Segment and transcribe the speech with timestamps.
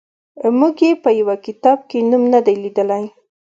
[0.59, 3.03] موږ یې په یوه کتاب کې نوم نه دی لیدلی.